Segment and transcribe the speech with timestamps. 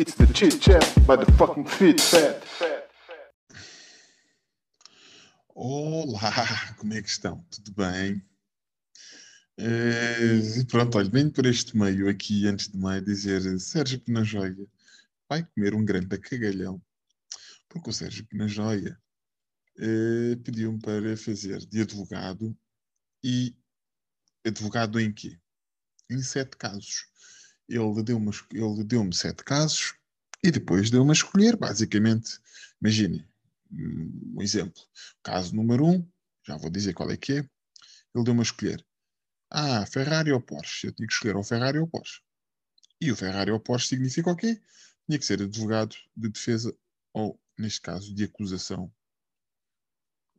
[0.00, 2.44] It's the chit chat by the fucking fit fat.
[5.56, 7.44] Olá, como é que estão?
[7.50, 8.22] Tudo bem?
[9.58, 14.68] Eh, pronto, olha, venho por este meio aqui, antes de mais, dizer Sérgio Penajoia
[15.28, 16.80] vai comer um grande cagalhão,
[17.68, 18.96] porque o Sérgio Penajoia
[19.78, 22.56] eh, pediu-me para fazer de advogado
[23.24, 23.52] e
[24.46, 25.36] advogado em quê?
[26.08, 27.08] Em sete casos.
[27.68, 29.94] Ele deu-me ele deu sete casos
[30.42, 32.38] e depois deu-me a escolher, basicamente.
[32.80, 33.28] Imagine,
[33.70, 34.82] um exemplo.
[35.22, 36.08] Caso número um,
[36.46, 37.50] já vou dizer qual é que é.
[38.14, 38.84] Ele deu-me a escolher.
[39.50, 40.86] Ah, Ferrari ou Porsche?
[40.86, 42.20] Eu tinha que escolher ou Ferrari ou Porsche.
[43.00, 44.60] E o Ferrari ou Porsche significa o quê?
[45.06, 46.74] Tinha que ser advogado de defesa
[47.12, 48.92] ou, neste caso, de acusação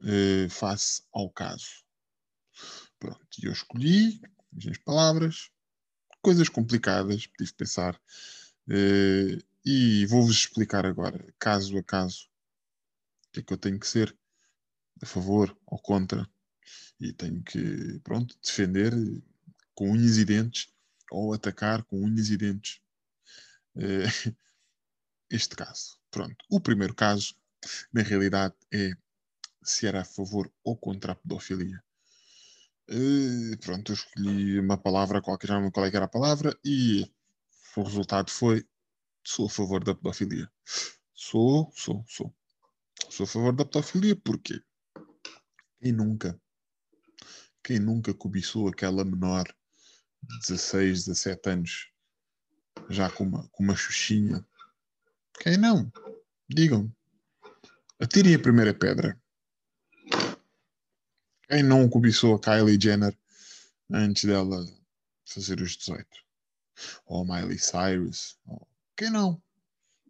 [0.03, 1.83] eh, face ao caso.
[2.99, 4.21] Pronto, e eu escolhi
[4.55, 5.51] as minhas palavras,
[6.21, 7.95] coisas complicadas, tive de pensar.
[8.67, 12.29] Uh, e vou-vos explicar agora, caso a caso,
[13.27, 14.15] o que é que eu tenho que ser,
[15.01, 16.29] a favor ou contra.
[16.99, 18.93] E tenho que, pronto, defender
[19.73, 20.67] com unhas e dentes
[21.11, 22.81] ou atacar com unhas e dentes
[23.75, 24.35] uh,
[25.29, 25.99] este caso.
[26.11, 27.35] Pronto, o primeiro caso,
[27.93, 28.91] na realidade, é
[29.63, 31.83] se era a favor ou contra a pedofilia.
[32.91, 36.57] Uh, pronto, eu escolhi uma palavra qualquer, já não lembro qual é era a palavra,
[36.65, 37.07] e
[37.75, 38.65] o resultado foi:
[39.23, 40.51] sou a favor da pedofilia.
[41.13, 42.33] Sou, sou, sou.
[43.09, 44.59] Sou a favor da pedofilia porque
[45.79, 46.39] quem nunca,
[47.63, 49.45] quem nunca cobiçou aquela menor
[50.23, 51.91] de 16, 17 anos,
[52.89, 54.43] já com uma, com uma xuxinha?
[55.39, 55.91] Quem não?
[56.49, 56.91] Digam.
[57.99, 59.18] Atirem a primeira pedra.
[61.49, 63.17] Quem não cobiçou a Kylie Jenner
[63.91, 64.63] antes dela
[65.25, 66.05] fazer os 18?
[67.07, 68.37] Ou Miley Cyrus?
[68.95, 69.41] Quem não?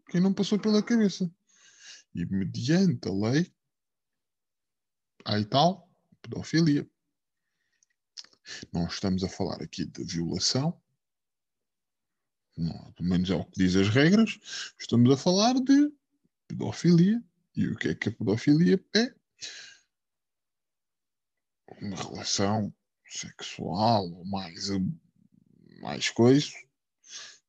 [0.10, 1.32] Quem não passou pela cabeça?
[2.14, 3.54] E mediante a lei,
[5.24, 5.90] aí tal,
[6.22, 6.86] pedofilia.
[8.74, 10.78] Não estamos a falar aqui de violação,
[12.58, 14.38] não, pelo menos é o que diz as regras,
[14.78, 15.90] estamos a falar de
[16.48, 17.24] pedofilia.
[17.56, 19.14] E o que é que a pedofilia é?
[21.82, 22.74] Uma relação
[23.08, 24.70] sexual mais,
[25.82, 26.52] mais coisa,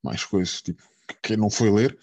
[0.03, 0.83] mais coisa, tipo,
[1.23, 1.99] quem não foi ler,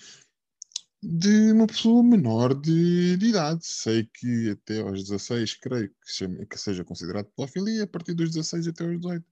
[1.02, 3.66] de uma pessoa menor de, de, idade.
[3.66, 8.32] Sei que até aos 16, creio que, chame, que seja considerado pedofilia, a partir dos
[8.32, 9.26] 16 até aos 18,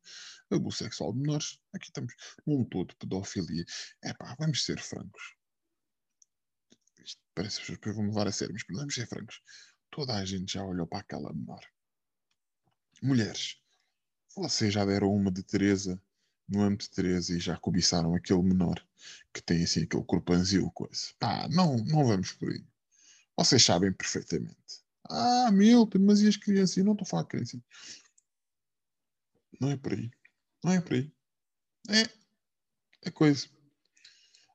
[0.51, 1.59] abuso sexual de menores.
[1.73, 2.13] Aqui estamos
[2.45, 3.65] num todo pedofilia.
[4.03, 5.35] É pá, vamos ser francos.
[7.03, 9.41] Isto parece que as pessoas vão levar a sério, mas vamos ser francos.
[9.91, 11.61] Toda a gente já olhou para aquela menor.
[13.01, 13.57] Mulheres,
[14.35, 16.01] vocês já deram uma de Teresa
[16.47, 18.83] no âmbito de Teresa e já cobiçaram aquele menor
[19.33, 21.07] que tem assim aquele corpanzil, coisa.
[21.19, 22.63] Pá, não, não vamos por aí.
[23.37, 24.83] Vocês sabem perfeitamente.
[25.09, 26.83] Ah, Milton, mas e as crianças?
[26.83, 27.61] Não estou a falar de crianças.
[29.59, 30.11] Não é por aí.
[30.63, 31.11] Não é por aí.
[31.89, 32.09] É.
[33.03, 33.47] É coisa.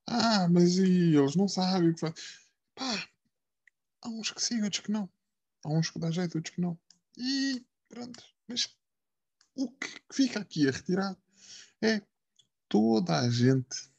[0.06, 2.14] Ah, mas e eles não sabem o que faz.
[2.74, 3.08] Pá,
[4.02, 5.08] há uns que sim, outros que não.
[5.62, 6.78] Há uns que dá jeito, outros que não.
[7.16, 8.24] E Pronto.
[8.46, 8.68] Mas
[9.54, 11.18] o que fica aqui a retirar
[11.82, 12.00] é
[12.68, 13.90] toda a gente,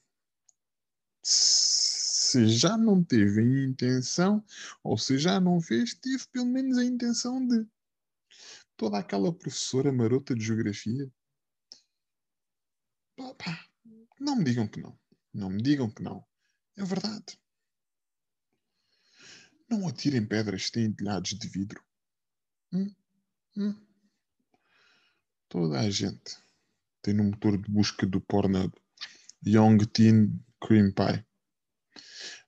[1.21, 4.43] se já não teve a intenção,
[4.81, 7.67] ou se já não fez, teve pelo menos a intenção de.
[8.77, 11.11] Toda aquela professora marota de geografia.
[13.37, 13.67] Pá,
[14.19, 14.97] não me digam que não.
[15.31, 16.25] Não me digam que não.
[16.75, 17.39] É verdade.
[19.69, 21.83] Não atirem pedras que têm telhados de vidro.
[22.73, 22.91] Hum?
[23.57, 23.75] Hum.
[25.49, 26.37] Toda a gente
[27.01, 28.73] tem no motor de busca do Pornhub
[29.45, 31.25] Young Teen Cream Pie.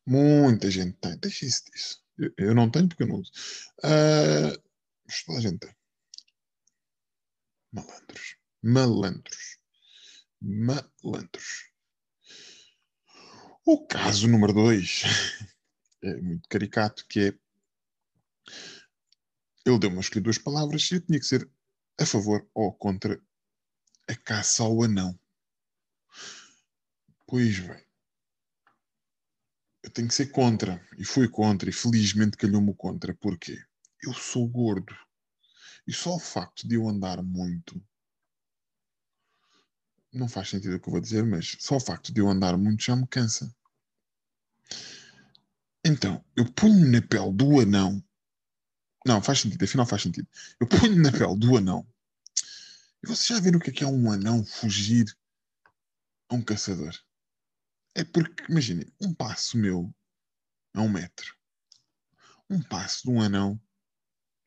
[0.06, 1.18] Muita gente tem.
[1.18, 2.04] Deixa isso disso.
[2.18, 3.32] Eu, eu não tenho porque eu não uso.
[3.80, 4.62] Uh,
[5.06, 5.76] mas toda a gente tem.
[7.72, 8.38] Malandros.
[8.62, 9.58] Malandros.
[10.42, 11.74] Malandros.
[13.66, 15.04] O caso número 2
[16.04, 17.43] é muito caricato, que é
[19.66, 21.50] ele deu-me a escolher duas palavras e eu tinha que ser
[22.00, 23.22] a favor ou contra
[24.10, 25.18] a caça ao anão.
[27.28, 27.84] Pois bem,
[29.84, 33.58] eu tenho que ser contra, e fui contra, e felizmente calhou-me o contra, porque
[34.02, 34.96] eu sou gordo,
[35.88, 37.82] e só o facto de eu andar muito,
[40.12, 42.58] não faz sentido o que eu vou dizer, mas só o facto de eu andar
[42.58, 43.54] muito já me cansa.
[45.84, 48.02] Então, eu ponho na pele do anão
[49.06, 50.28] não, faz sentido, afinal faz sentido.
[50.60, 51.86] Eu ponho na pele do anão.
[53.04, 55.06] E vocês já viram o que é, que é um anão fugir
[56.30, 56.98] a um caçador?
[57.96, 59.94] É porque, imaginem, um passo meu
[60.74, 61.36] é um metro.
[62.50, 63.62] Um passo de um anão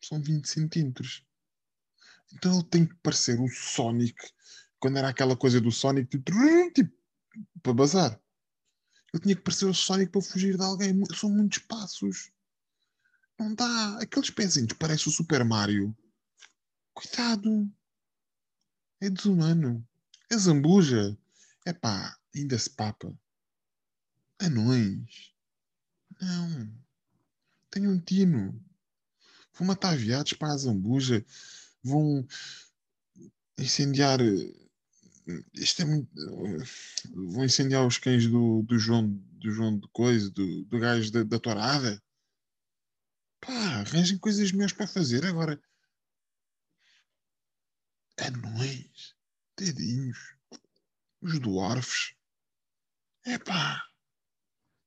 [0.03, 1.25] são 20 centímetros.
[2.33, 4.17] Então ele tem que parecer o Sonic,
[4.79, 6.33] quando era aquela coisa do Sonic, tipo,
[6.75, 6.93] tipo
[7.63, 8.21] para bazar.
[9.13, 11.03] Ele tinha que parecer o Sonic para fugir de alguém.
[11.15, 12.31] São muitos passos.
[13.39, 13.99] Não dá.
[14.01, 15.97] Aqueles pezinhos parece o Super Mario.
[16.95, 17.71] Cuidado.
[19.01, 19.87] É desumano.
[20.31, 21.17] É zambuja.
[21.67, 23.13] É pá, ainda se papa.
[24.39, 25.33] Anões.
[26.21, 26.73] Não.
[27.71, 28.59] Tenho um tino.
[29.55, 31.25] Vou matar viados para a zambuja.
[31.83, 32.27] Vão
[33.59, 34.21] incendiar.
[35.55, 36.09] Isto é muito.
[37.33, 41.23] Vão incendiar os cães do, do João do João de Coisa, do, do gajo da,
[41.23, 42.03] da tourada.
[43.41, 45.25] Pá, arranjem coisas melhores para fazer.
[45.25, 45.61] Agora,
[48.19, 49.15] anões,
[49.57, 50.19] dedinhos,
[51.21, 52.15] os dwarfs.
[53.25, 53.83] É pá,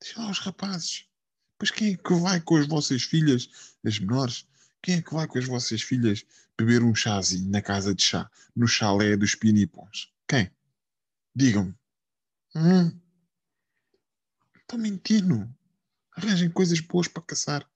[0.02, 1.08] deixa lá os rapazes.
[1.58, 4.48] Pois quem é que vai com as vossas filhas, as menores?
[4.82, 6.26] Quem é que vai com as vossas filhas
[6.58, 10.14] beber um chazinho na casa de chá, no chalé dos pinipons?
[10.26, 10.50] Quem?
[11.36, 11.76] Digam-me.
[12.56, 12.98] Hum?
[14.56, 15.54] Estão mentindo.
[16.16, 17.70] Arranjem coisas boas para caçar.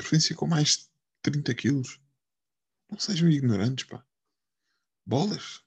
[0.00, 0.88] Preferência com mais de
[1.20, 2.00] 30 quilos.
[2.90, 4.02] Não sejam ignorantes, pá.
[5.04, 5.62] Bolas.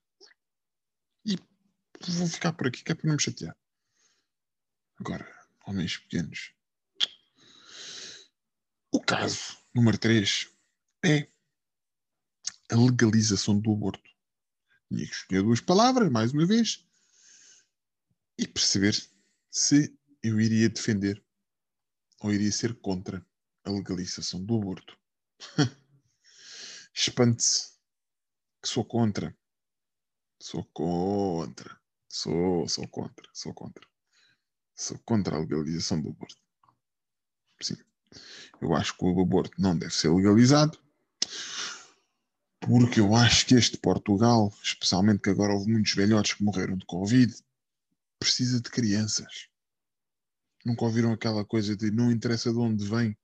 [1.23, 1.37] E
[2.07, 3.55] vou ficar por aqui que é para não me chatear.
[4.99, 5.31] Agora,
[5.67, 6.51] homens pequenos.
[8.91, 10.49] O caso número 3
[11.05, 11.29] é
[12.71, 14.09] a legalização do aborto.
[14.89, 16.83] Tinha que escolher duas palavras, mais uma vez,
[18.39, 18.99] e perceber
[19.51, 21.23] se eu iria defender
[22.19, 23.23] ou iria ser contra
[23.63, 24.97] a legalização do aborto.
[26.93, 27.73] Espante-se
[28.61, 29.35] que sou contra.
[30.41, 31.79] Sou contra.
[32.07, 33.29] Sou, sou contra.
[33.33, 33.87] Sou contra.
[34.75, 36.41] Sou contra a legalização do aborto.
[37.61, 37.77] Sim.
[38.61, 40.79] Eu acho que o aborto não deve ser legalizado.
[42.59, 46.85] Porque eu acho que este Portugal, especialmente que agora houve muitos velhotes que morreram de
[46.85, 47.33] Covid,
[48.19, 49.49] precisa de crianças.
[50.65, 53.17] Nunca ouviram aquela coisa de não interessa de onde vem,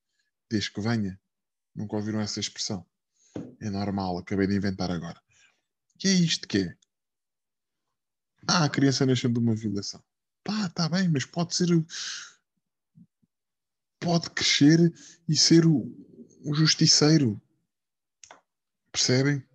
[0.49, 1.19] desde que venha.
[1.75, 2.85] Nunca ouviram essa expressão.
[3.59, 5.21] É normal, acabei de inventar agora.
[6.03, 6.77] E é isto que é.
[8.47, 10.03] Ah, a criança nasceu de uma violação.
[10.43, 11.67] Pá, está bem, mas pode ser.
[13.99, 14.93] Pode crescer
[15.27, 15.81] e ser o,
[16.45, 17.39] o justiceiro.
[18.91, 19.45] Percebem?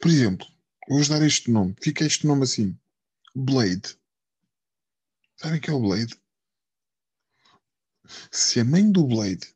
[0.00, 0.46] Por exemplo,
[0.88, 1.74] vou-vos dar este nome.
[1.80, 2.78] Fica este nome assim:
[3.34, 3.98] Blade.
[5.36, 6.20] Sabem que é o Blade?
[8.30, 9.53] Se a mãe do Blade,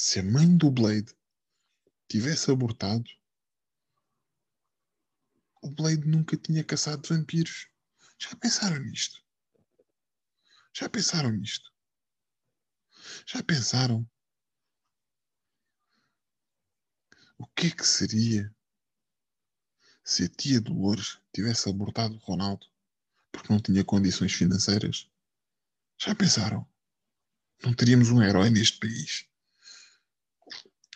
[0.00, 1.12] se a mãe do Blade
[2.06, 3.10] tivesse abortado,
[5.60, 7.68] o Blade nunca tinha caçado vampiros.
[8.16, 9.20] Já pensaram nisto?
[10.72, 11.68] Já pensaram nisto?
[13.26, 14.08] Já pensaram?
[17.36, 18.54] O que é que seria
[20.04, 22.68] se a tia Dolores tivesse abortado o Ronaldo
[23.32, 25.10] porque não tinha condições financeiras?
[25.98, 26.64] Já pensaram?
[27.64, 29.28] Não teríamos um herói neste país?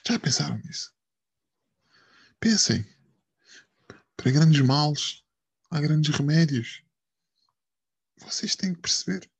[0.06, 0.92] Já pensaram nisso?
[2.40, 2.84] Pensem.
[4.16, 5.24] Para grandes males,
[5.70, 6.82] há grandes remédios.
[8.18, 9.30] Vocês têm que perceber.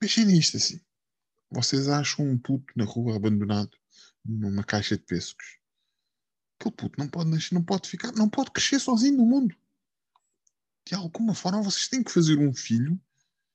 [0.00, 0.80] Imaginem isto assim.
[1.50, 3.76] Vocês acham um puto na rua abandonado
[4.24, 5.58] numa caixa de pêssegos.
[6.58, 9.56] Aquele puto não pode nascer, não pode ficar, não pode crescer sozinho no mundo.
[10.86, 13.00] De alguma forma vocês têm que fazer um filho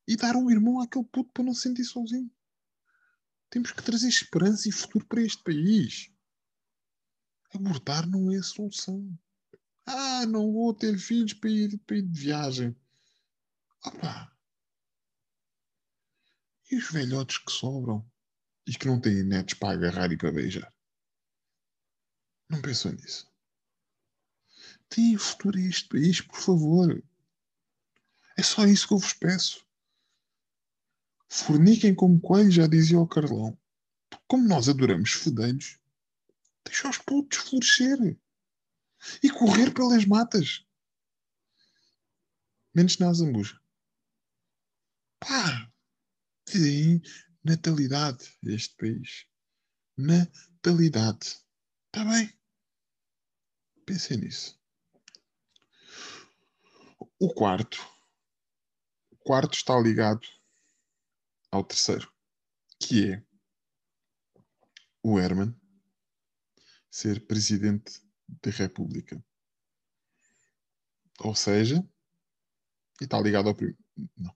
[0.08, 2.30] e dar um irmão àquele puto para não se sentir sozinho.
[3.52, 6.10] Temos que trazer esperança e futuro para este país.
[7.54, 9.06] Abortar não é solução.
[9.86, 12.76] Ah, não vou ter filhos para ir, para ir de viagem.
[13.86, 14.34] Opa!
[16.72, 18.10] E os velhotes que sobram
[18.66, 20.74] e que não têm netos para agarrar e para beijar?
[22.50, 23.30] Não pensam nisso.
[24.96, 27.04] Deem futuro a este país, por favor.
[28.38, 29.66] É só isso que eu vos peço.
[31.32, 33.58] Forniquem como coelho, já dizia o Carlão.
[34.28, 35.80] Como nós adoramos fedelhos,
[36.66, 38.20] deixa os putos florescer
[39.24, 40.66] e correr pelas matas.
[42.76, 43.58] Menos na Azambuja.
[45.22, 45.72] Pá!
[46.52, 47.02] Deem
[47.42, 49.26] natalidade este país.
[49.98, 51.40] Natalidade.
[51.86, 52.38] Está bem?
[53.86, 54.60] Pensem nisso.
[57.18, 57.80] O quarto.
[59.12, 60.28] O quarto está ligado
[61.52, 62.12] ao terceiro,
[62.80, 63.24] que é
[65.04, 65.54] o Herman
[66.90, 68.02] ser presidente
[68.42, 69.24] da República.
[71.20, 71.86] Ou seja,
[73.00, 73.78] e está ligado ao primeiro.
[74.18, 74.36] Não,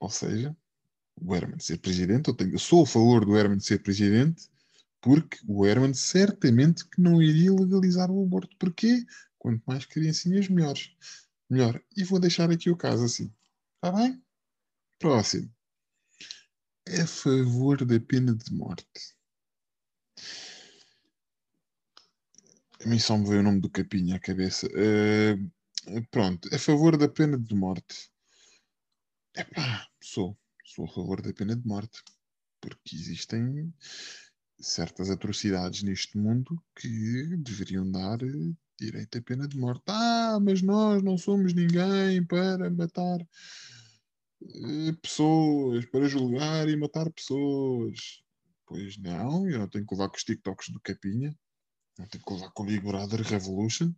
[0.00, 0.56] Ou seja,
[1.20, 4.48] o Herman ser presidente, eu, tenho, eu sou a favor do Herman ser presidente,
[5.00, 8.56] porque o Herman certamente que não iria legalizar o aborto.
[8.56, 9.04] Porquê?
[9.38, 10.94] Quanto mais criancinhas, melhores.
[11.50, 11.82] Melhor.
[11.96, 13.32] E vou deixar aqui o caso assim.
[13.74, 14.22] Está bem?
[14.98, 15.52] Próximo.
[16.86, 19.14] É a favor da pena de morte.
[22.84, 24.66] A mim só me veio o nome do Capinha à cabeça.
[24.66, 28.10] Uh, pronto, a favor da pena de morte.
[29.36, 30.36] Epá, sou.
[30.64, 32.02] Sou a favor da pena de morte.
[32.60, 33.72] Porque existem
[34.58, 39.82] certas atrocidades neste mundo que deveriam dar eh, direito à pena de morte.
[39.86, 43.18] Ah, mas nós não somos ninguém para matar
[45.00, 48.22] pessoas, para julgar e matar pessoas.
[48.66, 51.36] Pois não, eu não tenho que levar com os TikToks do Capinha.
[51.98, 53.92] Não tenho que levar com o Big Brother Revolution.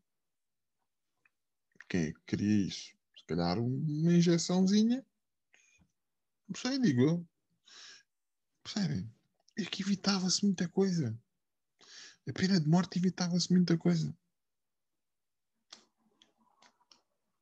[1.88, 2.92] Quem é que queria isso?
[3.16, 5.04] Se calhar uma injeçãozinha.
[6.48, 7.28] Não sei, digo eu.
[8.62, 9.10] Percebem?
[9.56, 11.16] É que evitava-se muita coisa.
[12.28, 14.16] A pena de morte evitava-se muita coisa.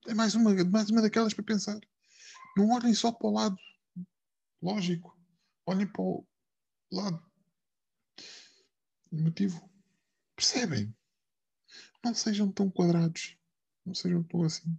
[0.06, 1.80] É mais uma, mais uma daquelas para pensar.
[2.56, 3.56] Não olhem só para o lado
[4.60, 5.18] lógico.
[5.66, 6.26] Olhem para o
[6.90, 7.32] lado
[9.10, 9.70] emotivo.
[10.36, 10.94] Percebem?
[12.04, 13.36] Não sejam tão quadrados.
[13.84, 14.78] Não sejam tão assim.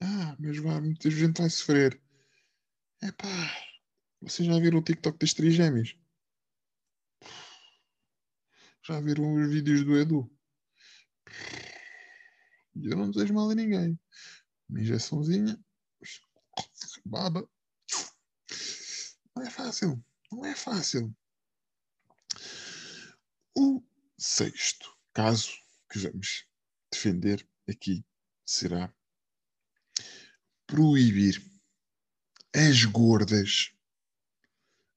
[0.00, 2.00] Ah, mas vá, muita gente vai sofrer.
[3.02, 3.26] É pá.
[4.20, 5.96] Vocês já viram o TikTok das três gêmeas?
[8.86, 10.30] Já viram os vídeos do Edu?
[12.74, 13.98] Eu não desejo mal a ninguém.
[14.68, 15.62] Uma injeçãozinha.
[17.04, 17.48] Baba.
[19.36, 20.04] Não é fácil.
[20.32, 21.14] Não é fácil.
[23.56, 23.82] O
[24.18, 25.52] sexto caso
[25.90, 26.46] que vamos
[26.90, 28.04] defender aqui
[28.44, 28.92] será
[30.66, 31.42] proibir
[32.54, 33.72] as gordas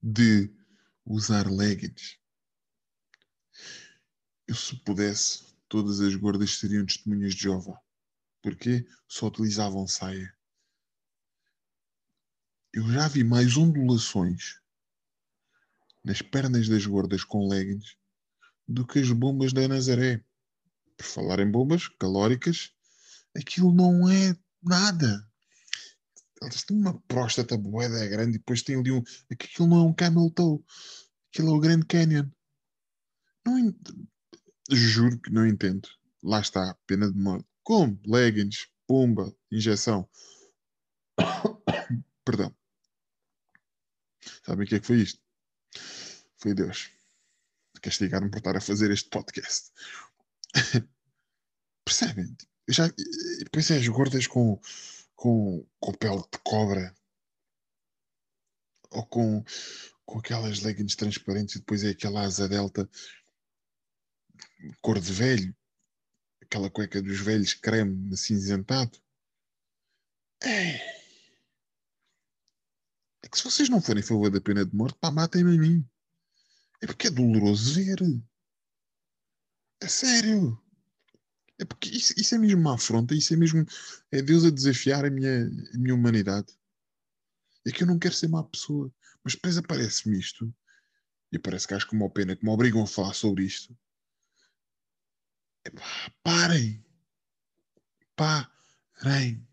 [0.02, 0.50] de
[1.04, 2.18] usar leggings.
[4.46, 7.80] Eu, se pudesse, todas as gordas seriam testemunhas de Jeová.
[8.40, 10.37] Porque só utilizavam saia.
[12.72, 14.60] Eu já vi mais ondulações
[16.04, 17.96] nas pernas das gordas com leggings
[18.66, 20.22] do que as bombas da Nazaré.
[20.96, 22.72] Por falar em bombas calóricas,
[23.36, 25.26] aquilo não é nada.
[26.42, 29.02] Elas têm uma próstata boeda grande e depois tem ali um.
[29.30, 30.62] Aquilo não é um camel toe.
[31.30, 32.28] Aquilo é o Grand Canyon.
[33.46, 33.74] Não,
[34.70, 35.88] juro que não entendo.
[36.22, 37.46] Lá está, pena de morte.
[37.62, 37.98] Como?
[38.06, 40.08] Leggings, pumba, injeção.
[42.24, 42.57] Perdão.
[44.48, 45.20] Sabem o que é que foi isto?
[46.38, 46.90] Foi Deus
[47.82, 49.70] castigar-me por estar a fazer este podcast.
[51.84, 52.34] Percebem?
[52.66, 52.88] Já,
[53.40, 54.58] depois é as gordas com,
[55.14, 56.94] com, com pele de cobra
[58.90, 59.44] ou com,
[60.06, 62.88] com aquelas leggings transparentes e depois é aquela asa delta
[64.80, 65.54] cor de velho,
[66.40, 68.98] aquela cueca dos velhos creme acinzentado.
[70.42, 70.97] É.
[73.28, 75.60] é que se vocês não forem a favor da pena de morte, pá, matem-me a
[75.60, 75.86] mim.
[76.80, 77.98] É porque é doloroso ver.
[79.80, 80.58] É sério.
[81.58, 83.66] É porque isso, isso, é mesmo uma afronta, isso é mesmo.
[84.10, 86.58] É Deus a desafiar a minha, a minha humanidade.
[87.66, 88.90] É que eu não quero ser má pessoa.
[89.22, 90.52] Mas depois aparece-me isto.
[91.30, 93.76] E parece que acho como uma pena que me obrigam a falar sobre isto.
[95.66, 95.82] Epá,
[96.22, 96.82] parem.
[98.16, 99.47] Parem.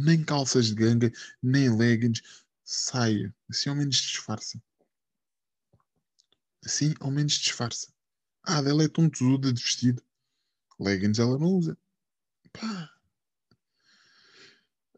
[0.00, 1.12] Nem calças de ganga,
[1.42, 2.22] nem leggings.
[2.62, 3.34] Saia.
[3.48, 4.62] Assim ao menos disfarça.
[6.64, 7.92] Assim, ao menos disfarça.
[8.44, 10.00] Ah, dela é tão tesuda de vestido.
[10.78, 11.76] Leggings ela não usa.
[12.52, 12.94] Pá.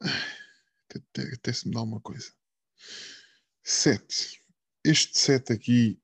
[0.00, 2.30] Até, até, até se me dá uma coisa.
[3.62, 4.44] Sete.
[4.84, 5.98] Este set aqui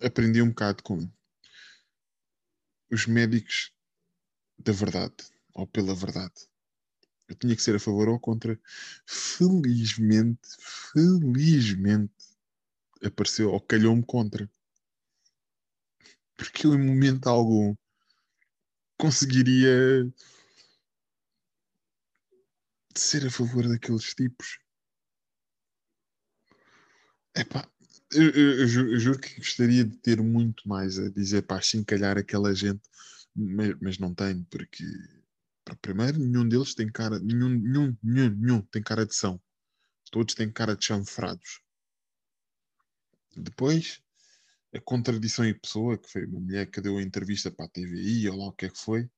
[0.00, 1.10] aprendi um bocado com
[2.92, 3.72] os médicos
[4.56, 5.16] da verdade,
[5.52, 6.53] ou pela verdade.
[7.34, 8.58] Eu tinha que ser a favor ou contra.
[9.06, 10.38] Felizmente,
[10.92, 12.12] felizmente,
[13.02, 14.48] apareceu ou calhou-me contra
[16.36, 17.74] porque eu, em momento algum,
[18.98, 20.10] conseguiria
[22.94, 24.58] ser a favor daqueles tipos.
[27.36, 27.68] Epá,
[28.12, 32.54] eu, eu, eu, juro, que gostaria de ter muito mais a dizer para chincalhar aquela
[32.54, 32.82] gente,
[33.34, 34.84] mas, mas não tenho, porque
[35.64, 39.40] para primeiro nenhum deles tem cara, nenhum, nenhum, nenhum, nenhum tem cara de são.
[40.10, 41.60] Todos têm cara de chanfrados.
[43.36, 44.00] Depois,
[44.72, 48.28] a contradição em pessoa, que foi uma mulher que deu a entrevista para a TVI
[48.28, 49.10] ou lá o que é que foi,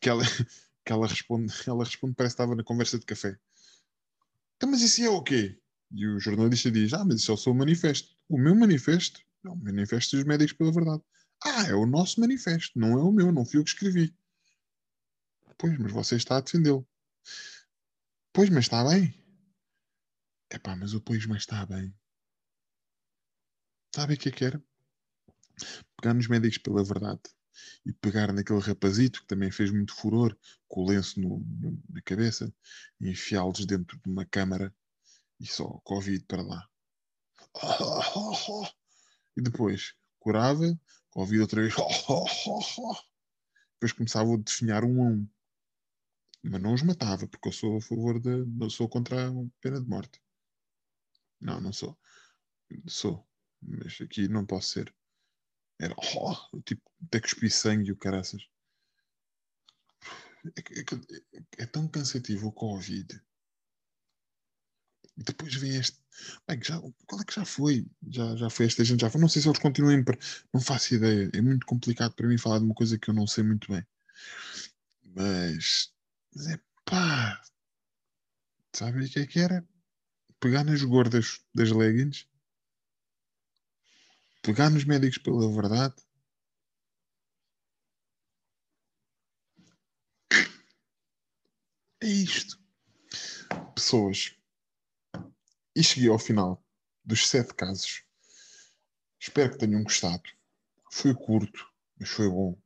[0.00, 0.22] que ela,
[0.84, 3.38] que ela responde, ela responde, parece que estava na conversa de café.
[4.56, 5.58] Então, mas isso é o quê?
[5.90, 8.16] E o jornalista diz: Ah, mas isso é o seu manifesto.
[8.28, 9.20] O meu manifesto?
[9.44, 11.02] É o manifesto dos médicos pela verdade.
[11.44, 14.14] Ah, é o nosso manifesto, não é o meu, não fui eu que escrevi.
[15.58, 16.86] Pois, mas você está a defendê-lo.
[18.32, 19.14] Pois, mas está bem.
[20.50, 21.94] Epá, mas o pois, mas está bem.
[23.94, 24.62] Sabe o que é que era?
[25.96, 27.22] Pegar nos médicos pela verdade
[27.86, 32.02] e pegar naquele rapazito que também fez muito furor com o lenço no, no, na
[32.02, 32.52] cabeça
[33.00, 34.74] e enfiá-los dentro de uma câmara
[35.40, 36.68] e só Covid para lá.
[39.36, 40.62] E depois curava,
[41.10, 41.74] Covid outra vez.
[43.74, 45.28] Depois começava a definhar um a um.
[46.44, 48.44] Mas não os matava, porque eu sou a favor de.
[48.60, 49.32] Eu sou contra a
[49.62, 50.20] pena de morte.
[51.40, 51.98] Não, não sou.
[52.86, 53.26] Sou.
[53.62, 54.94] Mas aqui não posso ser.
[55.80, 58.46] Era oh, tipo, até cuspi sangue e o caraças.
[60.44, 63.20] É, é, é, tão cansativo o Covid.
[65.16, 65.98] E depois vem este.
[66.46, 67.86] Bem, já, qual é que já foi?
[68.06, 69.20] Já, já foi esta gente, já foi.
[69.20, 70.04] Não sei se eles continuam.
[70.52, 71.30] Não faço ideia.
[71.32, 73.84] É muito complicado para mim falar de uma coisa que eu não sei muito bem.
[75.02, 75.93] Mas.
[76.36, 77.40] É pá.
[78.72, 79.66] Sabe o que é que era?
[80.40, 82.26] Pegar nas gordas das leggings
[84.44, 85.94] pegar nos médicos pela verdade.
[92.02, 92.60] É isto.
[93.74, 94.36] Pessoas.
[95.74, 96.62] E cheguei ao final
[97.02, 98.04] dos sete casos.
[99.18, 100.22] Espero que tenham gostado.
[100.92, 101.66] Foi curto,
[101.98, 102.60] mas foi bom.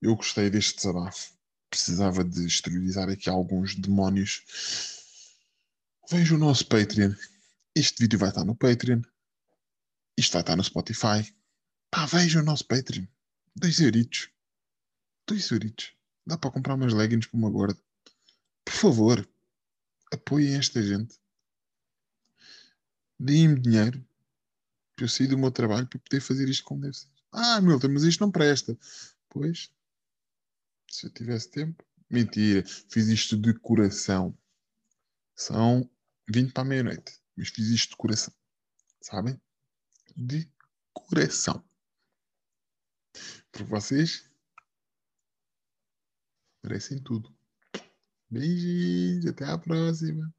[0.00, 1.39] Eu gostei deste desabafo.
[1.70, 4.42] Precisava de exteriorizar aqui alguns demónios.
[6.10, 7.14] Veja o nosso Patreon.
[7.74, 9.00] Este vídeo vai estar no Patreon.
[10.18, 11.34] Isto vai estar no Spotify.
[11.90, 13.06] Pá, veja o nosso Patreon.
[13.54, 14.28] Dois euritos.
[15.26, 15.92] Dois euritos.
[16.26, 17.80] Dá para comprar umas leggings para uma gorda.
[18.64, 19.28] Por favor,
[20.12, 21.18] apoiem esta gente.
[23.18, 24.04] Deem-me dinheiro
[24.96, 27.08] para eu sair do meu trabalho para poder fazer isto como deve ser.
[27.32, 28.76] Ah, Milton, mas isto não presta.
[29.28, 29.70] Pois,
[30.90, 31.84] se eu tivesse tempo.
[32.10, 34.36] Mentira, fiz isto de coração.
[35.36, 35.88] São
[36.28, 37.20] 20 para meia-noite.
[37.36, 38.34] Mas fiz isto de coração.
[39.00, 39.40] Sabem?
[40.16, 40.50] de
[40.92, 41.64] coração.
[43.50, 44.30] Para vocês,
[46.62, 47.34] merecem tudo.
[48.30, 50.32] Beijinhos, até a próxima.